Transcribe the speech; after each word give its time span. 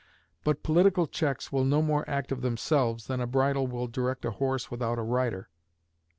But 0.43 0.63
political 0.63 1.05
checks 1.05 1.51
will 1.51 1.63
no 1.63 1.83
more 1.83 2.09
act 2.09 2.31
of 2.31 2.41
themselves 2.41 3.05
than 3.05 3.21
a 3.21 3.27
bridle 3.27 3.67
will 3.67 3.85
direct 3.85 4.25
a 4.25 4.31
horse 4.31 4.71
without 4.71 4.97
a 4.97 5.03
rider. 5.03 5.47